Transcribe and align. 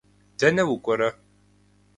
Дэнэ 0.39 0.63
укӏуэрэ? 0.73 1.09